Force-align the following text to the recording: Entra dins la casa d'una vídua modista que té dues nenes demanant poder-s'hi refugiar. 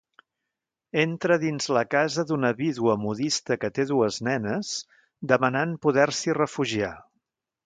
Entra 1.01 1.35
dins 1.43 1.67
la 1.77 1.83
casa 1.95 2.25
d'una 2.31 2.51
vídua 2.61 2.95
modista 3.03 3.59
que 3.65 3.71
té 3.77 3.87
dues 3.91 4.19
nenes 4.29 4.73
demanant 5.35 5.77
poder-s'hi 5.85 6.37
refugiar. 6.41 6.95